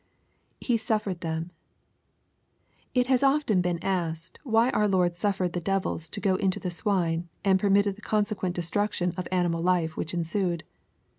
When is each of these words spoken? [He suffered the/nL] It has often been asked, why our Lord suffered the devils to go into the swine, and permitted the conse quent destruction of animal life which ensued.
[He 0.59 0.77
suffered 0.77 1.21
the/nL] 1.21 1.51
It 2.95 3.05
has 3.05 3.21
often 3.21 3.61
been 3.61 3.77
asked, 3.83 4.39
why 4.43 4.71
our 4.71 4.87
Lord 4.87 5.15
suffered 5.15 5.53
the 5.53 5.61
devils 5.61 6.09
to 6.09 6.19
go 6.19 6.37
into 6.37 6.59
the 6.59 6.71
swine, 6.71 7.29
and 7.45 7.59
permitted 7.59 7.97
the 7.97 8.01
conse 8.01 8.33
quent 8.33 8.53
destruction 8.53 9.13
of 9.15 9.27
animal 9.31 9.61
life 9.61 9.95
which 9.95 10.15
ensued. 10.15 10.63